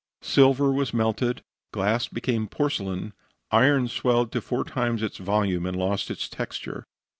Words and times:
Silver 0.23 0.71
was 0.71 0.95
melted, 0.95 1.43
glass 1.71 2.07
became 2.07 2.47
porcelain, 2.47 3.13
iron 3.51 3.87
swelled 3.87 4.31
to 4.31 4.41
four 4.41 4.63
times 4.63 5.03
its 5.03 5.17
volume 5.19 5.67
and 5.67 5.77
lost 5.77 6.09
its 6.09 6.27
texture. 6.27 6.87